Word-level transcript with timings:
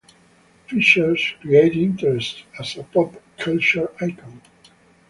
Fisher 0.67 1.15
created 1.41 1.77
interest 1.77 2.45
as 2.59 2.75
a 2.75 2.81
pop 2.85 3.13
culture 3.37 3.87
icon. 4.03 4.41